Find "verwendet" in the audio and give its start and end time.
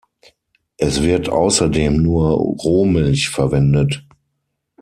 3.29-4.03